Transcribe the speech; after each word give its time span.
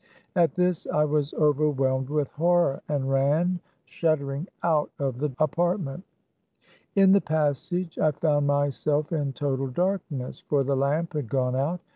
At 0.35 0.55
this 0.55 0.87
I 0.87 1.05
was 1.05 1.31
overwhelmed 1.35 2.09
with 2.09 2.29
horror, 2.31 2.81
and 2.89 3.07
ran 3.07 3.59
shuddering 3.85 4.47
out 4.63 4.89
of 4.97 5.19
the 5.19 5.29
apartment. 5.37 6.03
In 6.95 7.11
the 7.11 7.21
passage, 7.21 7.99
I 7.99 8.09
found 8.09 8.47
myself 8.47 9.11
in 9.11 9.31
total 9.33 9.67
dark 9.67 10.01
ness; 10.09 10.41
for 10.41 10.63
the 10.63 10.75
lamp 10.75 11.13
had 11.13 11.29
gone 11.29 11.55
out. 11.55 11.81